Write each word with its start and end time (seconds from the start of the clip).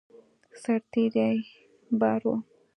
سرتېري 0.61 1.29
بار 1.99 2.19
وو. 2.29 2.35